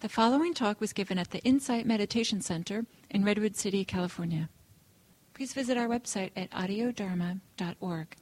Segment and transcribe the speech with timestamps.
[0.00, 4.48] The following talk was given at the Insight Meditation Center in Redwood City, California.
[5.34, 8.16] Please visit our website at audiodharma.org.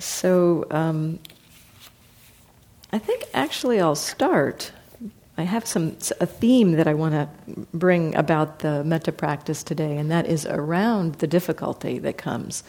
[0.00, 1.20] So, um,
[2.92, 4.72] I think actually I'll start.
[5.38, 7.28] I have some a theme that I want to
[7.72, 12.64] bring about the metta practice today, and that is around the difficulty that comes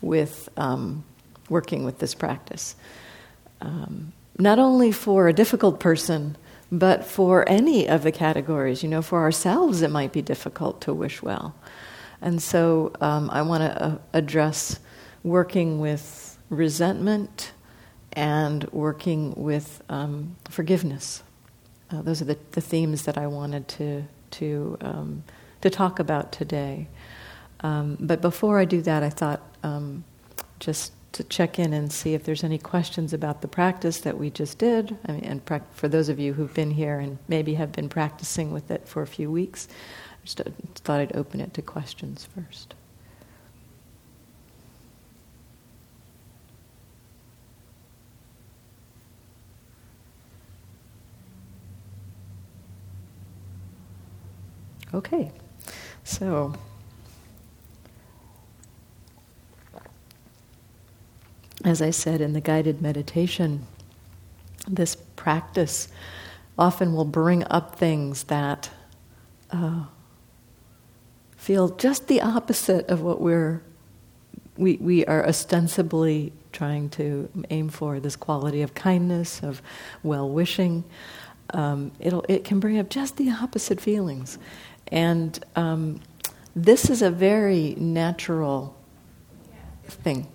[0.00, 1.04] with um,
[1.48, 2.74] working with this practice.
[3.60, 6.36] Um, not only for a difficult person,
[6.72, 8.82] but for any of the categories.
[8.82, 11.54] You know, for ourselves, it might be difficult to wish well.
[12.20, 14.78] And so um, I want to uh, address
[15.22, 17.52] working with resentment
[18.12, 21.22] and working with um, forgiveness.
[21.90, 25.24] Uh, those are the, the, themes that I wanted to, to, um,
[25.60, 26.88] to talk about today.
[27.60, 30.04] Um, but before I do that, I thought um,
[30.58, 34.30] just to check in and see if there's any questions about the practice that we
[34.30, 34.96] just did.
[35.06, 37.88] I mean, and pra- for those of you who've been here and maybe have been
[37.88, 40.40] practicing with it for a few weeks, I just
[40.84, 42.74] thought I'd open it to questions first.
[54.92, 55.30] Okay,
[56.02, 56.52] so
[61.64, 63.66] as I said in the guided meditation,
[64.66, 65.88] this practice
[66.58, 68.70] often will bring up things that
[69.50, 69.84] uh,
[71.36, 73.62] feel just the opposite of what we're
[74.56, 79.62] we, we are ostensibly trying to aim for this quality of kindness, of
[80.02, 80.84] well wishing.
[81.54, 84.38] Um, it'll, it can bring up just the opposite feelings.
[84.88, 86.00] And um,
[86.54, 88.76] this is a very natural
[89.88, 90.26] thing.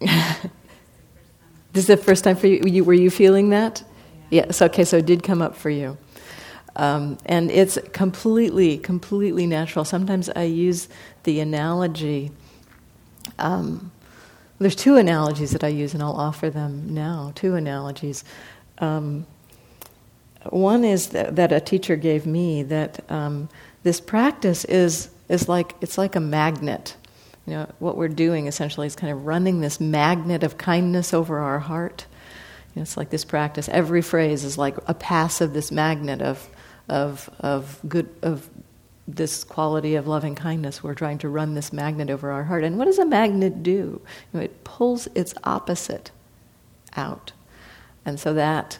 [1.72, 2.84] This is the first time for you.
[2.84, 3.82] were you feeling that?
[4.30, 4.46] Yeah.
[4.46, 4.62] Yes.
[4.62, 4.84] Okay.
[4.84, 5.96] So it did come up for you,
[6.76, 9.84] um, and it's completely, completely natural.
[9.84, 10.88] Sometimes I use
[11.24, 12.30] the analogy.
[13.38, 13.90] Um,
[14.58, 17.32] there's two analogies that I use, and I'll offer them now.
[17.34, 18.24] Two analogies.
[18.78, 19.26] Um,
[20.50, 23.48] one is that, that, a teacher gave me that um,
[23.82, 26.96] this practice is is like it's like a magnet
[27.48, 31.38] you know, what we're doing essentially is kind of running this magnet of kindness over
[31.38, 32.04] our heart.
[32.74, 33.70] You know, it's like this practice.
[33.70, 36.46] Every phrase is like a pass of this magnet of,
[36.90, 38.50] of, of good, of
[39.06, 40.82] this quality of loving kindness.
[40.82, 42.64] We're trying to run this magnet over our heart.
[42.64, 43.70] And what does a magnet do?
[43.70, 44.00] You
[44.34, 46.10] know, it pulls its opposite
[46.98, 47.32] out.
[48.04, 48.78] And so that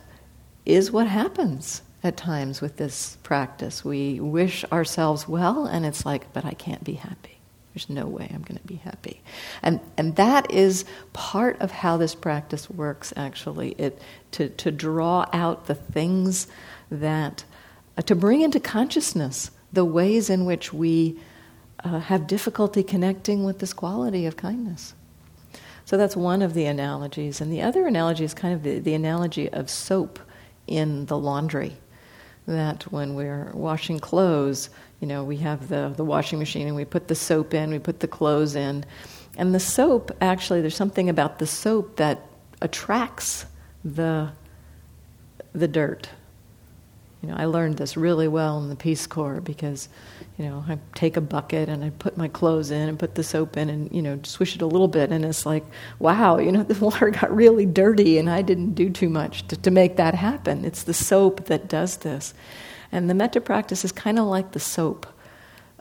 [0.66, 3.82] is what happens at times with this practice.
[3.82, 7.37] We wish ourselves well, and it's like, but I can't be happy.
[7.78, 9.20] There's no way I'm going to be happy.
[9.62, 14.02] And, and that is part of how this practice works, actually, it,
[14.32, 16.48] to, to draw out the things
[16.90, 17.44] that,
[17.96, 21.20] uh, to bring into consciousness the ways in which we
[21.84, 24.94] uh, have difficulty connecting with this quality of kindness.
[25.84, 27.40] So that's one of the analogies.
[27.40, 30.18] And the other analogy is kind of the, the analogy of soap
[30.66, 31.76] in the laundry.
[32.48, 36.84] That when we're washing clothes, you know, we have the, the washing machine and we
[36.84, 38.84] put the soap in, we put the clothes in.
[39.36, 42.26] And the soap, actually, there's something about the soap that
[42.60, 43.46] attracts
[43.84, 44.32] the,
[45.52, 46.08] the dirt.
[47.22, 49.88] You know, I learned this really well in the Peace Corps because,
[50.36, 53.24] you know, I take a bucket and I put my clothes in and put the
[53.24, 55.10] soap in and, you know, swish it a little bit.
[55.10, 55.64] And it's like,
[55.98, 59.56] wow, you know, the water got really dirty and I didn't do too much to,
[59.56, 60.64] to make that happen.
[60.64, 62.34] It's the soap that does this.
[62.90, 65.06] And the metta practice is kind of like the soap.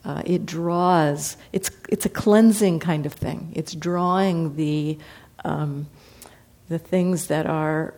[0.04, 3.52] Uh, it draws, it's, it's a cleansing kind of thing.
[3.56, 4.98] It's drawing the,
[5.44, 5.88] um,
[6.70, 7.94] the things that are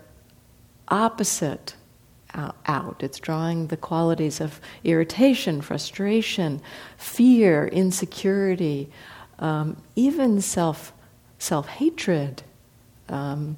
[0.88, 1.75] opposite
[2.34, 2.98] out.
[3.00, 6.62] It's drawing the qualities of irritation, frustration,
[6.98, 8.90] fear, insecurity,
[9.40, 10.94] um, even self
[11.38, 12.44] self hatred,
[13.08, 13.58] um,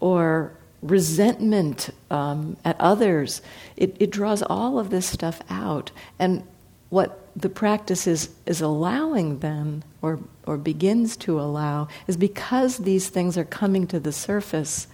[0.00, 3.42] or resentment um, at others.
[3.76, 5.90] It, it draws all of this stuff out.
[6.18, 6.42] And
[6.90, 13.08] what the practice is, is allowing then, or, or begins to allow, is because these
[13.08, 14.86] things are coming to the surface,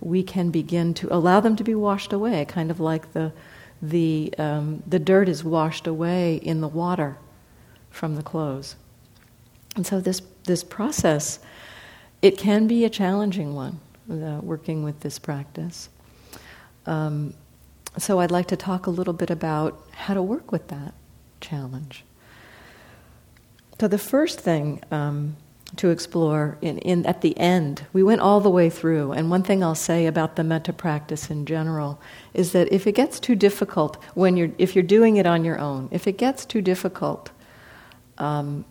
[0.00, 3.32] we can begin to allow them to be washed away, kind of like the,
[3.82, 7.16] the, um, the dirt is washed away in the water
[7.90, 8.76] from the clothes.
[9.76, 11.38] And so this, this process,
[12.22, 13.80] it can be a challenging one
[14.10, 15.88] working with this practice.
[16.86, 17.34] Um,
[17.98, 20.94] so I'd like to talk a little bit about how to work with that
[21.40, 22.04] challenge.
[23.80, 25.36] So the first thing um,
[25.76, 27.86] to explore in, in at the end.
[27.92, 31.30] We went all the way through, and one thing I'll say about the metta practice
[31.30, 32.00] in general
[32.34, 35.58] is that if it gets too difficult when you're if you're doing it on your
[35.58, 37.30] own, if it gets too difficult,
[38.18, 38.64] um,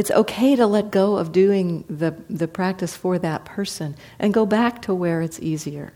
[0.00, 4.46] it's okay to let go of doing the the practice for that person and go
[4.46, 5.92] back to where it's easier.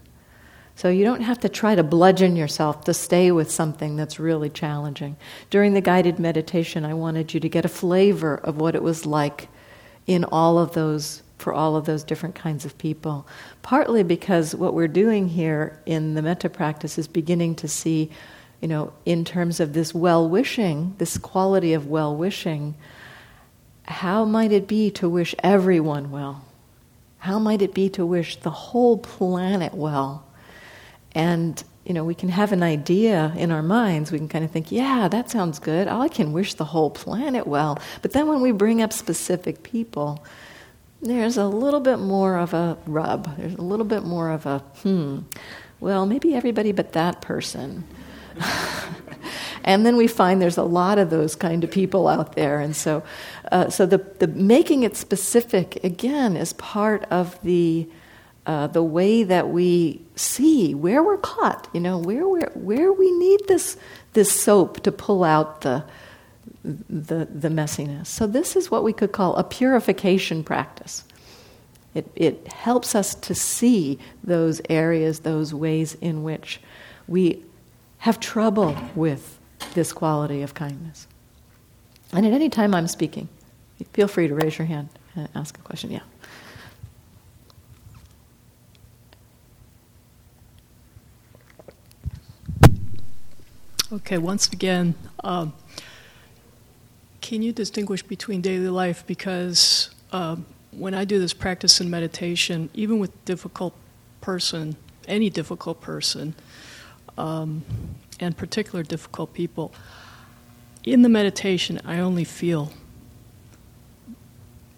[0.76, 4.50] So you don't have to try to bludgeon yourself to stay with something that's really
[4.50, 5.16] challenging.
[5.48, 9.06] During the guided meditation, I wanted you to get a flavor of what it was
[9.06, 9.48] like
[10.06, 13.26] in all of those for all of those different kinds of people.
[13.62, 18.10] Partly because what we're doing here in the metta practice is beginning to see,
[18.60, 22.74] you know, in terms of this well wishing, this quality of well wishing,
[23.84, 26.44] how might it be to wish everyone well?
[27.18, 30.24] How might it be to wish the whole planet well?
[31.12, 34.10] And you know, we can have an idea in our minds.
[34.10, 35.86] We can kind of think, yeah, that sounds good.
[35.86, 37.78] I can wish the whole planet well.
[38.00, 40.24] But then when we bring up specific people,
[41.02, 43.36] there's a little bit more of a rub.
[43.36, 45.20] There's a little bit more of a, hmm,
[45.78, 47.84] well, maybe everybody but that person.
[49.64, 52.60] and then we find there's a lot of those kind of people out there.
[52.60, 53.02] And so,
[53.50, 57.88] uh, so the, the making it specific, again, is part of the
[58.46, 63.10] uh, the way that we see where we're caught, you know, where where where we
[63.12, 63.78] need this
[64.12, 65.82] this soap to pull out the
[66.62, 68.06] the the messiness.
[68.06, 71.04] So this is what we could call a purification practice.
[71.94, 76.60] It it helps us to see those areas, those ways in which
[77.08, 77.42] we
[77.98, 79.33] have trouble with
[79.72, 81.06] this quality of kindness.
[82.12, 83.28] And at any time I'm speaking,
[83.92, 85.90] feel free to raise your hand and ask a question.
[85.90, 86.00] Yeah.
[93.92, 95.52] Okay, once again, um,
[97.20, 99.06] can you distinguish between daily life?
[99.06, 103.74] Because um, when I do this practice in meditation, even with difficult
[104.20, 104.76] person,
[105.06, 106.34] any difficult person,
[107.16, 107.64] um,
[108.20, 109.72] and particular difficult people,
[110.84, 112.72] in the meditation, I only feel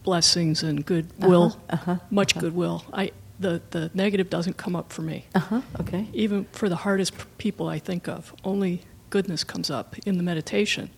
[0.02, 2.40] blessings and goodwill, uh-huh, uh-huh, much uh-huh.
[2.40, 2.84] goodwill.
[2.92, 5.26] I the, the negative doesn't come up for me.
[5.34, 6.06] Uh-huh, okay.
[6.14, 8.80] Even for the hardest people I think of, only
[9.10, 10.88] goodness comes up in the meditation.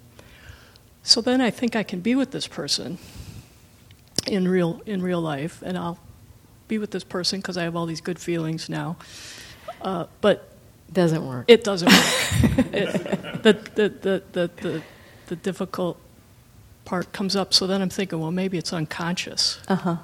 [1.03, 2.99] So then I think I can be with this person
[4.27, 5.99] in real in real life, and I'll
[6.69, 8.97] be with this person because I have all these good feelings now.
[9.81, 10.48] Uh, but
[10.93, 11.45] doesn't work.
[11.49, 12.67] It doesn't work.
[12.73, 14.83] it, the, the, the, the, the,
[15.27, 15.99] the difficult
[16.85, 17.53] part comes up.
[17.53, 19.61] So then I'm thinking, well, maybe it's unconscious.
[19.69, 19.97] Uh huh.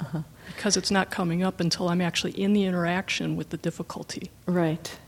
[0.00, 0.22] Uh-huh.
[0.48, 4.30] Because it's not coming up until I'm actually in the interaction with the difficulty.
[4.46, 4.98] Right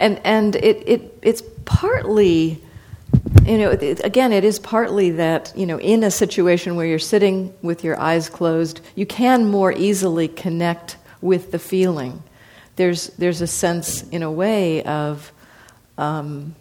[0.00, 2.62] and and it, it it's partly
[3.44, 6.98] you know it, again it is partly that you know in a situation where you're
[6.98, 12.22] sitting with your eyes closed you can more easily connect with the feeling
[12.78, 15.30] there's there's a sense in a way of
[15.98, 16.54] um,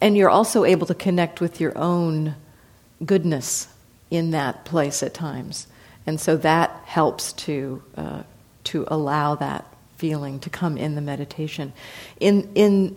[0.00, 2.34] and you're also able to connect with your own
[3.06, 3.68] goodness
[4.10, 5.68] in that place at times
[6.06, 8.22] and so that helps to uh,
[8.64, 9.64] to allow that
[9.96, 11.72] feeling to come in the meditation.
[12.18, 12.96] In in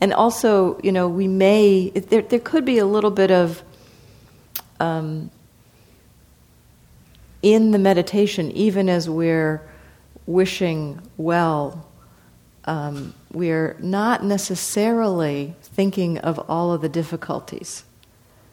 [0.00, 3.62] and also, you know, we may there there could be a little bit of
[4.80, 5.30] um,
[7.42, 9.62] in the meditation, even as we're
[10.26, 11.88] wishing well,
[12.64, 17.84] um, we're not necessarily thinking of all of the difficulties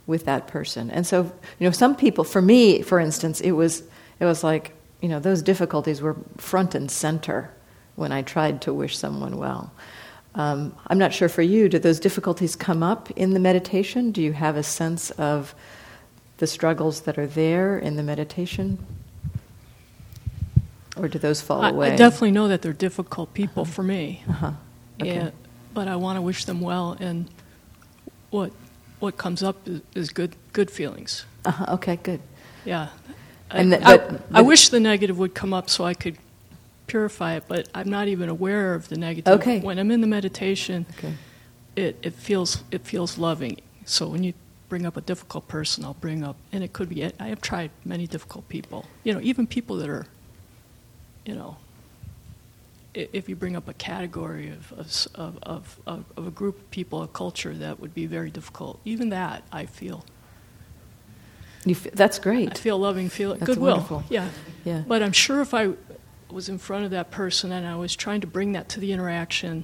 [0.05, 0.91] with that person.
[0.91, 1.23] And so,
[1.59, 3.83] you know, some people, for me, for instance, it was
[4.19, 7.53] it was like you know, those difficulties were front and center
[7.97, 9.73] when I tried to wish someone well.
[10.33, 14.11] Um, I'm not sure for you, do those difficulties come up in the meditation?
[14.11, 15.53] Do you have a sense of
[16.37, 18.79] the struggles that are there in the meditation?
[20.95, 21.91] Or do those fall I, away?
[21.91, 23.71] I definitely know that they're difficult people uh-huh.
[23.71, 24.23] for me.
[24.29, 24.51] Uh-huh.
[25.01, 25.15] Okay.
[25.15, 25.31] Yeah,
[25.73, 27.29] but I want to wish them well, and
[28.29, 28.51] what
[28.99, 31.25] what comes up is, is good good feelings.
[31.45, 31.73] Uh-huh.
[31.75, 32.21] Okay, good.
[32.63, 32.89] Yeah,
[33.53, 36.17] and the, but, I, I, wish the negative would come up so I could
[36.87, 39.33] purify it, but I'm not even aware of the negative.
[39.39, 39.59] Okay.
[39.59, 41.13] When I'm in the meditation, okay.
[41.75, 43.61] it, it feels it feels loving.
[43.85, 44.33] So when you
[44.69, 47.03] bring up a difficult person, I'll bring up, and it could be.
[47.03, 48.85] I have tried many difficult people.
[49.03, 50.07] You know, even people that are,
[51.25, 51.57] you know,
[52.93, 54.71] if you bring up a category of,
[55.15, 58.79] of, of, of, of a group of people, a culture that would be very difficult,
[58.85, 60.05] even that I feel
[61.67, 62.51] F- that's great.
[62.51, 63.75] I feel loving, feel goodwill.
[63.75, 64.03] Wonderful.
[64.09, 64.29] Yeah.
[64.65, 64.83] Yeah.
[64.85, 65.71] But I'm sure if I
[66.29, 68.91] was in front of that person and I was trying to bring that to the
[68.91, 69.63] interaction,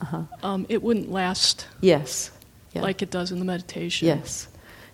[0.00, 0.22] uh-huh.
[0.42, 1.68] um, it wouldn't last.
[1.80, 2.32] Yes.
[2.72, 2.82] Yeah.
[2.82, 4.08] Like it does in the meditation.
[4.08, 4.48] Yes.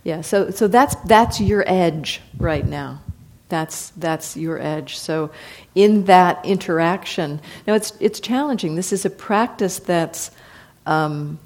[0.04, 3.02] Yeah, so, so that's, that's your edge right now.
[3.49, 4.99] That's, that's your edge.
[4.99, 5.31] So,
[5.75, 8.75] in that interaction, now it's, it's challenging.
[8.75, 10.31] This is a practice that's
[10.87, 11.38] um,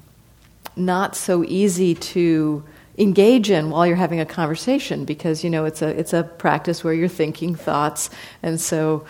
[0.75, 2.63] not so easy to
[2.97, 6.83] engage in while you're having a conversation because you know it's a it's a practice
[6.83, 8.11] where you're thinking thoughts
[8.43, 9.03] and so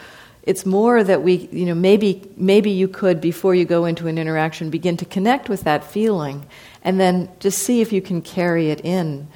[0.44, 4.18] it's more that we you know maybe maybe you could before you go into an
[4.18, 6.46] interaction begin to connect with that feeling
[6.82, 9.28] and then just see if you can carry it in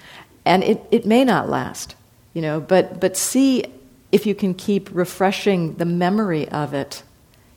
[0.46, 1.97] and it, it may not last
[2.38, 3.63] you know but but see
[4.12, 7.03] if you can keep refreshing the memory of it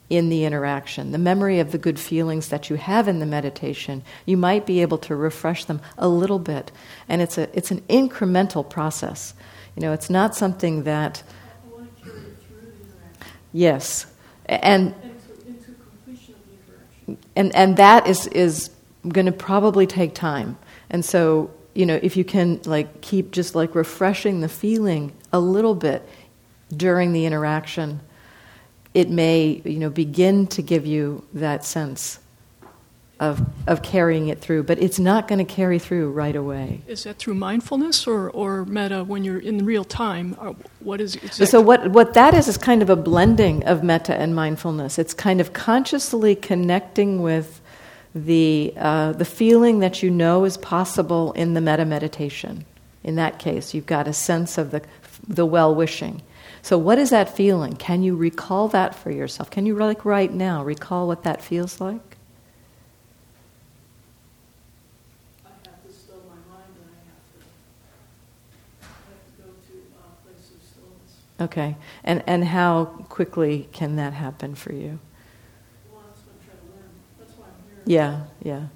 [0.09, 4.03] in the interaction, the memory of the good feelings that you have in the meditation,
[4.27, 6.73] you might be able to refresh them a little bit.
[7.09, 9.35] And it's, a, it's an incremental process.
[9.77, 11.23] You know, it's not something that.
[13.53, 14.07] Yes.
[14.47, 14.95] And,
[17.37, 18.71] and, and that is, is
[19.07, 20.59] going to probably take time.
[20.91, 25.41] And so, you know, if you can like keep just like refreshing the feeling a
[25.41, 26.07] little bit
[26.77, 28.01] during the interaction,
[28.95, 32.19] it may you know begin to give you that sense
[33.21, 36.81] of of carrying it through, but it's not going to carry through right away.
[36.87, 40.35] Is that through mindfulness or, or metta when you're in real time?
[40.41, 41.47] Uh, what is exactly?
[41.47, 44.99] So what what that is is kind of a blending of metta and mindfulness.
[44.99, 47.60] It's kind of consciously connecting with
[48.15, 52.65] the uh, the feeling that you know is possible in the metta meditation.
[53.03, 54.83] In that case, you've got a sense of the
[55.27, 56.23] the well wishing.
[56.63, 57.75] So, what is that feeling?
[57.77, 59.51] Can you recall that for yourself?
[59.51, 62.17] Can you, like right now, recall what that feels like?
[65.45, 67.41] I have to still my mind and I have to,
[68.83, 71.17] I have to go to a place of stillness.
[71.41, 71.77] Okay.
[72.05, 74.99] And, and how quickly can that happen for you?
[75.91, 76.93] Well, that's what I'm trying to learn.
[77.19, 77.69] That's why I'm here.
[77.85, 78.67] Yeah, yeah.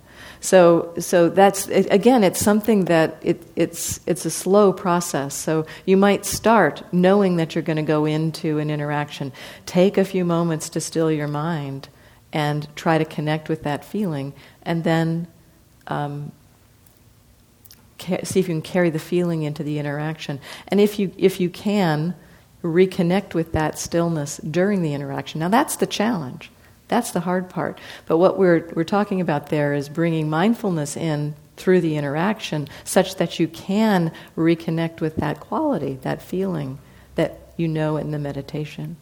[0.40, 5.34] So, so that's again, it's something that it, it's it's a slow process.
[5.34, 9.32] So you might start knowing that you're going to go into an interaction.
[9.64, 11.88] Take a few moments to still your mind
[12.32, 15.28] and try to connect with that feeling, and then
[15.86, 16.32] um,
[17.98, 20.40] see if you can carry the feeling into the interaction.
[20.68, 22.14] And if you if you can
[22.62, 25.40] reconnect with that stillness during the interaction.
[25.40, 26.50] Now that's the challenge.
[26.88, 27.78] That's the hard part.
[28.06, 33.16] But what we're, we're talking about there is bringing mindfulness in through the interaction such
[33.16, 36.78] that you can reconnect with that quality, that feeling
[37.14, 38.96] that you know in the meditation.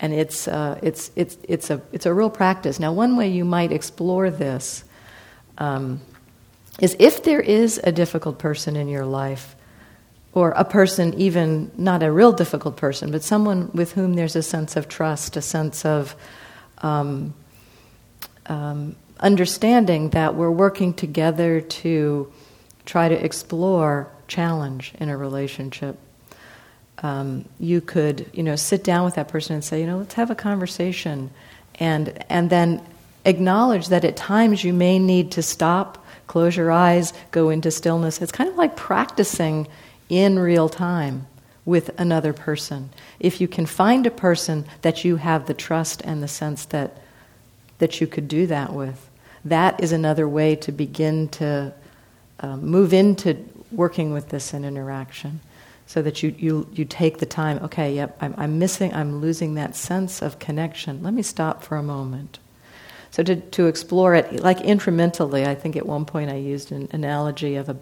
[0.00, 2.78] And it's, uh, it's, it's, it's, a, it's a real practice.
[2.78, 4.84] Now, one way you might explore this
[5.58, 6.00] um,
[6.80, 9.56] is if there is a difficult person in your life,
[10.34, 14.42] or a person, even not a real difficult person, but someone with whom there's a
[14.42, 16.16] sense of trust, a sense of
[16.78, 17.32] um,
[18.46, 22.30] um, understanding that we're working together to
[22.84, 25.96] try to explore challenge in a relationship.
[26.98, 30.14] Um, you could, you know, sit down with that person and say, you know, let's
[30.14, 31.30] have a conversation,
[31.76, 32.82] and and then
[33.24, 38.20] acknowledge that at times you may need to stop, close your eyes, go into stillness.
[38.20, 39.66] It's kind of like practicing
[40.08, 41.26] in real time
[41.64, 42.90] with another person.
[43.18, 46.98] If you can find a person that you have the trust and the sense that,
[47.78, 49.08] that you could do that with,
[49.44, 51.72] that is another way to begin to
[52.40, 53.36] uh, move into
[53.72, 55.40] working with this in interaction.
[55.86, 59.54] So that you, you, you take the time, okay, yep, I'm, I'm missing, I'm losing
[59.54, 61.02] that sense of connection.
[61.02, 62.38] Let me stop for a moment.
[63.10, 66.88] So to, to explore it, like incrementally, I think at one point I used an
[66.92, 67.76] analogy of a,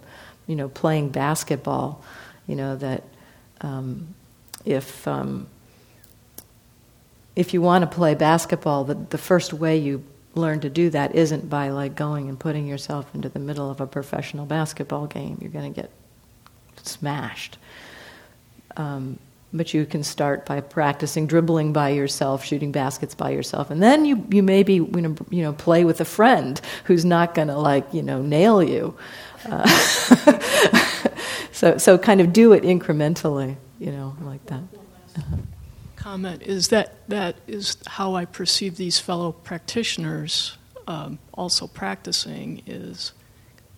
[0.47, 2.03] you know, playing basketball.
[2.47, 3.05] You know that
[3.61, 4.15] um,
[4.65, 5.47] if um,
[7.37, 11.15] if you want to play basketball, the, the first way you learn to do that
[11.15, 15.39] isn't by like going and putting yourself into the middle of a professional basketball game.
[15.41, 15.91] You're going to get
[16.83, 17.59] smashed.
[18.77, 19.19] Um,
[19.53, 24.07] but you can start by practicing dribbling by yourself, shooting baskets by yourself, and then
[24.07, 27.59] you you maybe you know, you know play with a friend who's not going to
[27.59, 28.97] like you know nail you.
[29.49, 29.67] Uh,
[31.53, 34.63] so so kind of do it incrementally, you know, like that.
[35.17, 35.37] Uh-huh.
[35.97, 40.57] Comment is that that is how I perceive these fellow practitioners
[40.87, 43.13] um, also practicing is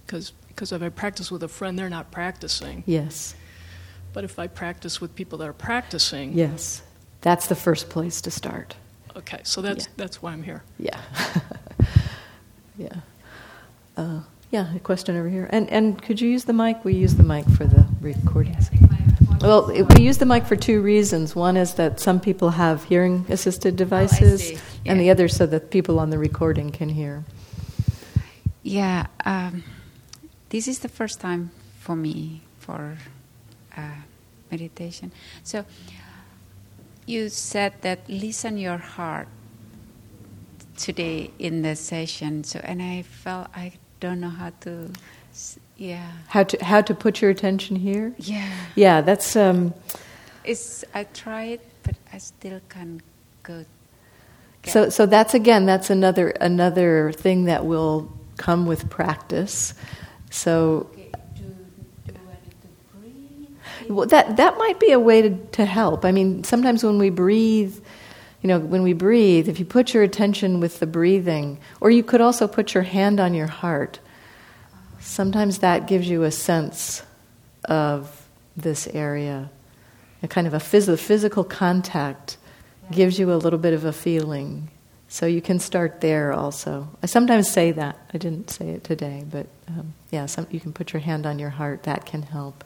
[0.06, 2.84] because because if I practice with a friend, they're not practicing.
[2.86, 3.34] Yes.
[4.12, 6.82] But if I practice with people that are practicing, yes,
[7.20, 8.76] that's the first place to start.
[9.16, 9.92] Okay, so that's Yeah.
[9.96, 10.62] that's why I'm here.
[10.78, 11.00] Yeah.
[12.78, 12.96] yeah.
[13.96, 14.20] Uh,
[14.54, 15.48] yeah, a question over here.
[15.50, 16.84] And and could you use the mic?
[16.84, 18.70] We use the mic for the recordings.
[19.40, 21.34] Well, we use the mic for two reasons.
[21.34, 24.58] One is that some people have hearing assisted devices, see.
[24.86, 27.24] and the other so that people on the recording can hear.
[28.62, 29.06] Yeah.
[29.24, 29.64] Um,
[30.50, 32.96] this is the first time for me for
[33.76, 34.06] uh,
[34.52, 35.10] meditation.
[35.42, 35.64] So
[37.06, 39.26] you said that listen your heart
[40.76, 42.44] today in the session.
[42.44, 43.72] So and I felt I
[44.04, 44.90] don't know how to.
[45.76, 46.10] Yeah.
[46.28, 48.14] How to how to put your attention here?
[48.18, 48.52] Yeah.
[48.76, 49.34] Yeah, that's.
[49.34, 49.74] Um,
[50.44, 53.02] it's I tried, but I still can't
[53.42, 53.64] go.
[54.66, 59.74] So so that's again that's another another thing that will come with practice.
[60.30, 60.90] So.
[63.88, 65.30] Well, that that might be a way to,
[65.60, 66.06] to help.
[66.06, 67.76] I mean, sometimes when we breathe,
[68.44, 72.02] you know, when we breathe, if you put your attention with the breathing, or you
[72.02, 74.00] could also put your hand on your heart,
[75.00, 77.02] sometimes that gives you a sense
[77.64, 79.48] of this area.
[80.22, 82.36] A kind of a phys- physical contact
[82.90, 84.68] gives you a little bit of a feeling.
[85.08, 86.86] So you can start there also.
[87.02, 87.98] I sometimes say that.
[88.12, 91.38] I didn't say it today, but um, yeah, some, you can put your hand on
[91.38, 91.84] your heart.
[91.84, 92.62] That can help.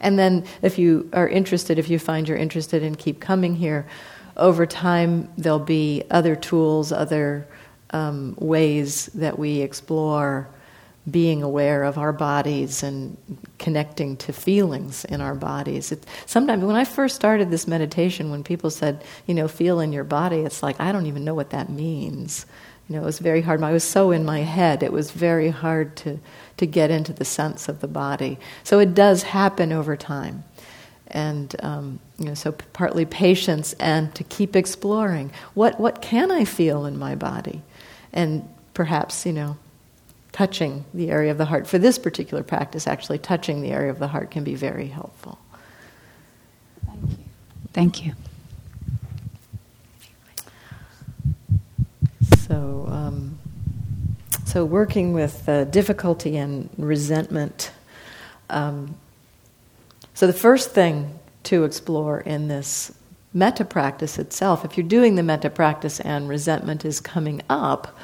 [0.00, 3.86] And then if you are interested, if you find you're interested and keep coming here,
[4.40, 7.46] over time there'll be other tools, other
[7.90, 10.48] um, ways that we explore
[11.10, 13.16] being aware of our bodies and
[13.58, 15.92] connecting to feelings in our bodies.
[15.92, 19.92] It, sometimes, when I first started this meditation, when people said, you know, feel in
[19.92, 22.46] your body, it's like, I don't even know what that means.
[22.88, 23.62] You know, it was very hard.
[23.62, 26.18] I was so in my head, it was very hard to,
[26.56, 28.38] to get into the sense of the body.
[28.64, 30.44] So it does happen over time.
[31.10, 35.32] And, um, you know, so partly patience and to keep exploring.
[35.54, 37.62] What, what can I feel in my body?
[38.12, 39.56] And perhaps, you know,
[40.32, 41.66] touching the area of the heart.
[41.66, 45.38] For this particular practice, actually, touching the area of the heart can be very helpful.
[46.86, 47.24] Thank you.
[47.72, 48.12] Thank you.
[52.46, 53.38] So, um,
[54.44, 57.72] so working with uh, difficulty and resentment.
[58.48, 58.96] Um,
[60.20, 62.92] so, the first thing to explore in this
[63.32, 67.96] metta practice itself, if you're doing the metta practice and resentment is coming up,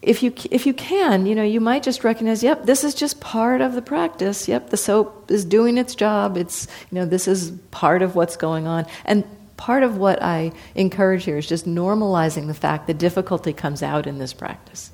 [0.00, 3.20] if you if you can, you know, you might just recognize, yep, this is just
[3.20, 4.46] part of the practice.
[4.46, 6.36] Yep, the soap is doing its job.
[6.36, 8.86] It's you know, this is part of what's going on.
[9.06, 9.24] And
[9.56, 14.06] part of what I encourage here is just normalizing the fact that difficulty comes out
[14.06, 14.92] in this practice.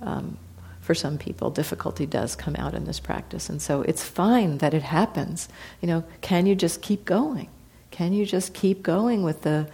[0.00, 0.38] Um,
[0.82, 4.74] for some people, difficulty does come out in this practice, and so it's fine that
[4.74, 5.48] it happens.
[5.80, 7.48] You know, can you just keep going?
[7.90, 9.68] Can you just keep going with the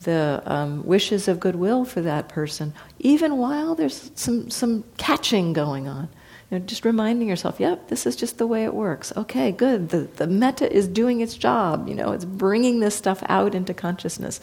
[0.00, 5.88] the um, wishes of goodwill for that person, even while there's some, some catching going
[5.88, 6.08] on.
[6.50, 9.12] You know, just reminding yourself, yep, this is just the way it works.
[9.16, 9.90] Okay, good.
[9.90, 11.86] The, the metta is doing its job.
[11.86, 14.40] You know, it's bringing this stuff out into consciousness.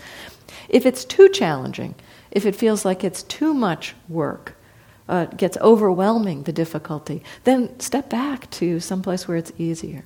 [0.69, 1.95] If it's too challenging,
[2.31, 4.55] if it feels like it's too much work,
[5.09, 10.03] uh, gets overwhelming, the difficulty, then step back to someplace where it's easier.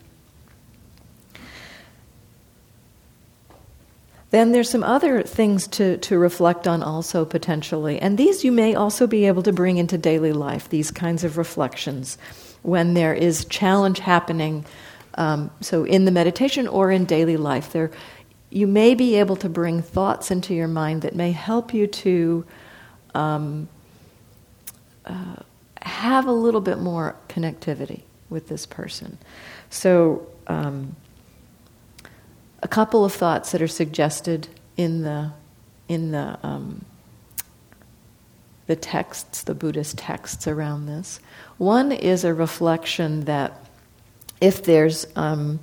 [4.32, 8.00] Then there's some other things to, to reflect on also potentially.
[8.00, 11.38] And these you may also be able to bring into daily life, these kinds of
[11.38, 12.18] reflections,
[12.62, 14.66] when there is challenge happening.
[15.16, 17.92] Um, so in the meditation or in daily life, there
[18.50, 22.46] you may be able to bring thoughts into your mind that may help you to
[23.14, 23.68] um,
[25.12, 25.44] uh,
[25.82, 29.18] have a little bit more connectivity with this person.
[29.70, 30.96] So um,
[32.64, 34.48] a couple of thoughts that are suggested
[34.78, 35.32] in the
[35.88, 36.86] in the um,
[38.68, 41.20] the texts, the Buddhist texts around this.
[41.58, 43.54] One is a reflection that
[44.40, 45.60] if there's um,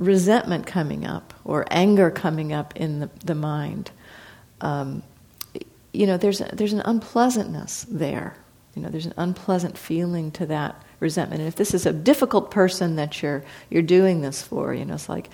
[0.00, 3.90] resentment coming up or anger coming up in the, the mind,
[4.60, 5.02] um,
[5.92, 8.36] you know, there's there's an unpleasantness there.
[8.74, 11.40] You know, there's an unpleasant feeling to that resentment.
[11.40, 14.94] And if this is a difficult person that you're you're doing this for, you know,
[14.94, 15.28] it's like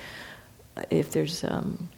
[0.91, 1.89] if there's um,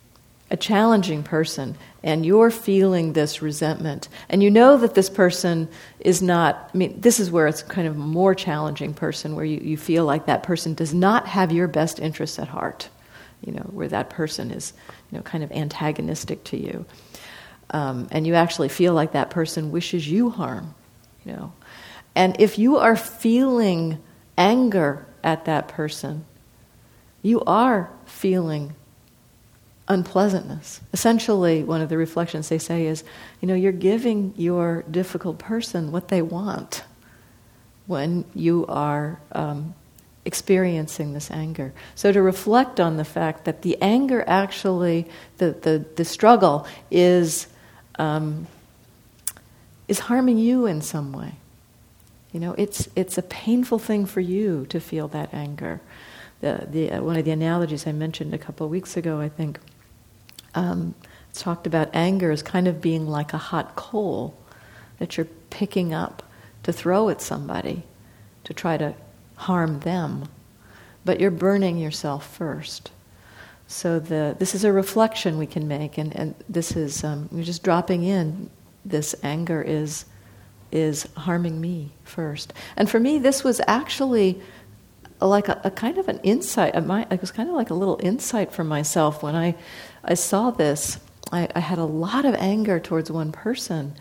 [0.51, 5.69] a challenging person and you're feeling this resentment, and you know that this person
[6.01, 6.71] is not.
[6.75, 10.05] I mean, this is where it's kind of more challenging person, where you, you feel
[10.05, 12.89] like that person does not have your best interests at heart.
[13.45, 14.73] You know, where that person is,
[15.13, 16.85] you know, kind of antagonistic to you.
[17.71, 20.75] Um, and you actually feel like that person wishes you harm,
[21.25, 21.53] you know.
[22.15, 24.03] And if you are feeling
[24.37, 26.25] anger at that person,
[27.23, 28.75] you are feeling
[29.87, 30.81] unpleasantness.
[30.93, 33.05] Essentially, one of the reflections they say is,
[33.41, 36.85] you know, you're giving your difficult person what they want
[37.87, 39.75] when you are um,
[40.25, 41.73] experiencing this anger.
[41.95, 45.07] So to reflect on the fact that the anger actually,
[45.39, 47.47] the, the, the struggle is,
[47.99, 48.47] um,
[49.89, 51.35] is harming you in some way
[52.33, 55.81] You know, it's, it's a painful thing for you to feel that anger.
[56.41, 59.29] The, the, uh, one of the analogies I mentioned a couple of weeks ago, I
[59.29, 59.59] think,
[60.55, 60.95] um,
[61.33, 64.35] talked about anger as kind of being like a hot coal
[64.99, 66.23] that you're picking up
[66.65, 67.85] to throw at somebody
[68.45, 68.95] to try to
[69.37, 70.29] harm them.
[71.05, 72.91] But you're burning yourself first.
[73.71, 77.45] So the, this is a reflection we can make, and, and this is um, you're
[77.45, 78.49] just dropping in.
[78.85, 80.07] This anger is
[80.71, 84.41] is harming me first, and for me, this was actually
[85.21, 86.75] like a, a kind of an insight.
[86.75, 89.55] it was kind of like a little insight for myself when I
[90.03, 90.99] I saw this.
[91.31, 93.95] I, I had a lot of anger towards one person,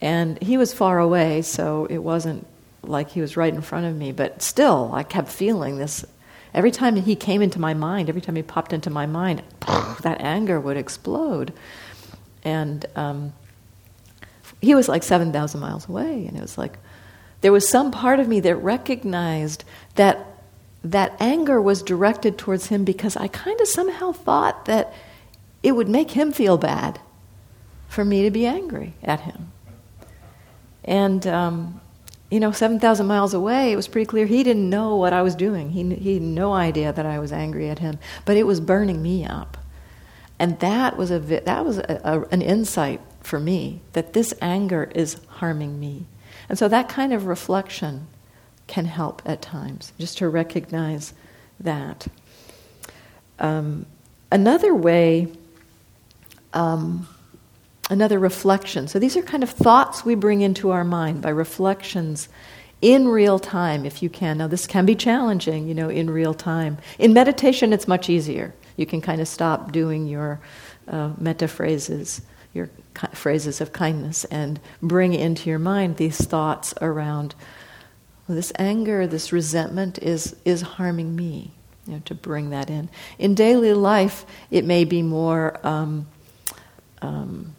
[0.00, 2.46] and he was far away, so it wasn't
[2.82, 4.12] like he was right in front of me.
[4.12, 6.06] But still, I kept feeling this
[6.52, 9.42] Every time he came into my mind, every time he popped into my mind,
[10.02, 11.52] that anger would explode.
[12.42, 13.32] And um,
[14.60, 16.26] he was like 7,000 miles away.
[16.26, 16.78] And it was like,
[17.40, 20.26] there was some part of me that recognized that
[20.82, 24.92] that anger was directed towards him because I kind of somehow thought that
[25.62, 26.98] it would make him feel bad
[27.88, 29.52] for me to be angry at him.
[30.84, 31.79] And um,
[32.30, 35.34] you know, 7,000 miles away, it was pretty clear he didn't know what I was
[35.34, 35.70] doing.
[35.70, 39.02] He, he had no idea that I was angry at him, but it was burning
[39.02, 39.56] me up.
[40.38, 44.90] And that was, a, that was a, a, an insight for me that this anger
[44.94, 46.06] is harming me.
[46.48, 48.06] And so that kind of reflection
[48.66, 51.12] can help at times, just to recognize
[51.58, 52.06] that.
[53.40, 53.86] Um,
[54.30, 55.28] another way,
[56.52, 57.08] um,
[57.90, 58.88] another reflection.
[58.88, 62.28] So these are kind of thoughts we bring into our mind by reflections
[62.80, 64.38] in real time, if you can.
[64.38, 66.78] Now, this can be challenging, you know, in real time.
[66.98, 68.54] In meditation, it's much easier.
[68.76, 70.40] You can kind of stop doing your
[70.88, 72.22] uh, metta phrases,
[72.54, 77.34] your ki- phrases of kindness, and bring into your mind these thoughts around
[78.26, 81.50] well, this anger, this resentment is, is harming me.
[81.86, 82.88] You know, to bring that in.
[83.18, 85.58] In daily life, it may be more.
[85.66, 86.06] Um,
[87.02, 87.56] um,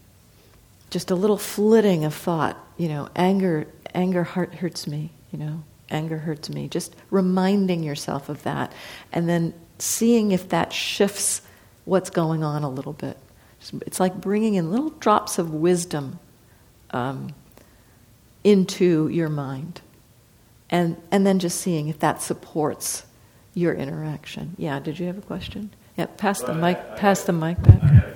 [0.92, 5.64] just a little flitting of thought, you know, anger, anger heart hurts me, you know,
[5.90, 6.68] anger hurts me.
[6.68, 8.72] Just reminding yourself of that,
[9.12, 11.42] and then seeing if that shifts
[11.86, 13.18] what's going on a little bit.
[13.86, 16.20] It's like bringing in little drops of wisdom
[16.92, 17.34] um,
[18.44, 19.82] into your mind,
[20.70, 23.06] and and then just seeing if that supports
[23.54, 24.56] your interaction.
[24.58, 25.74] Yeah, did you have a question?
[25.98, 26.98] Yeah, pass the mic.
[26.98, 28.16] pass the mic back.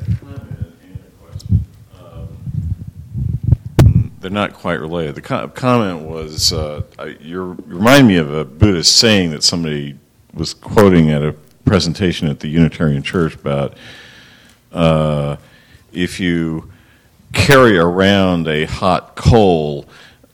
[4.26, 5.14] They're not quite related.
[5.14, 6.82] The co- comment was uh,
[7.20, 10.00] you remind me of a Buddhist saying that somebody
[10.34, 11.34] was quoting at a
[11.64, 13.78] presentation at the Unitarian Church about
[14.72, 15.38] uh,
[15.94, 16.72] if you
[17.34, 19.86] carry around a hot coal,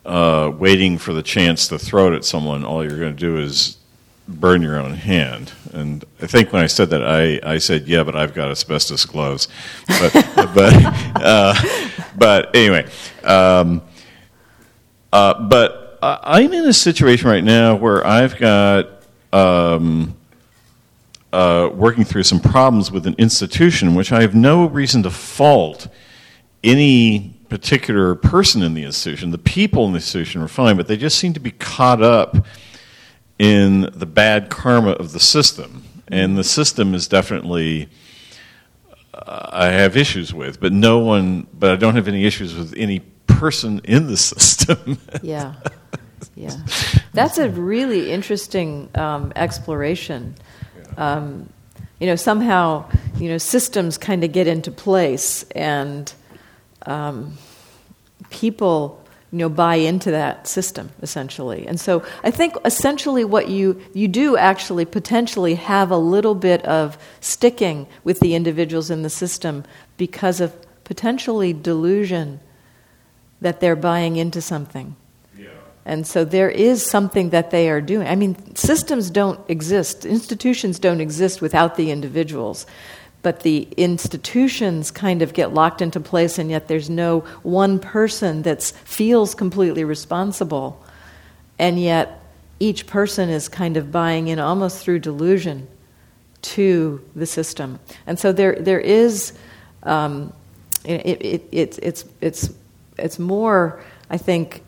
[0.06, 3.38] uh, waiting for the chance to throw it at someone, all you're going to do
[3.38, 3.76] is
[4.26, 5.52] burn your own hand.
[5.74, 9.04] And I think when I said that, I, I said, yeah, but I've got asbestos
[9.04, 9.50] gloves.
[9.88, 10.14] But,
[10.56, 10.74] but,
[11.22, 11.54] uh,
[12.16, 12.88] but anyway,
[13.24, 13.82] um,
[15.14, 18.90] uh, but I'm in a situation right now where I've got
[19.32, 20.16] um,
[21.32, 25.88] uh, working through some problems with an institution, which I have no reason to fault
[26.64, 29.32] any particular person in the institution.
[29.32, 32.46] The people in the institution are fine, but they just seem to be caught up
[33.38, 35.84] in the bad karma of the system.
[36.08, 37.90] And the system is definitely
[39.14, 42.74] uh, I have issues with, but no one, but I don't have any issues with
[42.76, 43.02] any
[43.40, 44.98] person in the system.
[45.22, 45.56] yeah,
[46.36, 46.58] yeah,
[47.14, 50.36] that's a really interesting um, exploration.
[50.98, 51.50] Um,
[52.00, 56.12] you know, somehow, you know, systems kind of get into place, and
[56.86, 57.38] um,
[58.30, 61.66] people you know, buy into that system essentially.
[61.66, 66.64] And so I think essentially what you you do actually potentially have a little bit
[66.66, 69.64] of sticking with the individuals in the system
[69.98, 72.42] because of potentially delusion
[73.42, 74.96] that they're buying into something.
[75.38, 75.50] Yeah.
[75.86, 78.08] And so there is something that they are doing.
[78.08, 82.66] I mean, systems don't exist, institutions don't exist without the individuals
[83.22, 88.42] but the institutions kind of get locked into place, and yet there's no one person
[88.44, 90.82] that feels completely responsible,
[91.60, 92.20] and yet
[92.60, 95.68] each person is kind of buying in almost through delusion
[96.42, 99.34] to the system, and so there there is
[99.84, 100.34] um,
[100.84, 102.50] it, it, it, it's it's
[103.02, 104.64] it's more I think.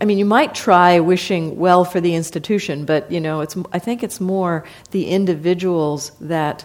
[0.00, 3.56] I mean, you might try wishing well for the institution, but you know, it's.
[3.70, 6.64] I think it's more the individuals that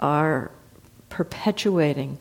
[0.00, 0.50] are
[1.08, 2.18] perpetuating,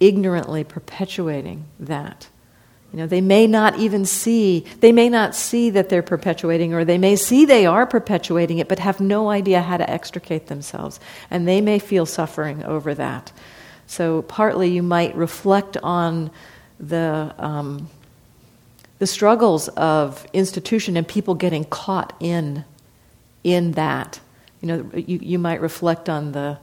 [0.00, 2.28] ignorantly perpetuating that
[2.92, 6.84] You know, they may not even see, they may not see that they're perpetuating, or
[6.84, 10.98] they may see they are perpetuating it, but have no idea how to extricate themselves.
[11.30, 13.30] And they may feel suffering over that.
[13.88, 16.30] So, partly you might reflect on
[16.78, 17.88] the, um,
[18.98, 22.64] the struggles of institution and people getting caught in,
[23.42, 24.20] in that.
[24.60, 26.58] You know, you, you might reflect on the,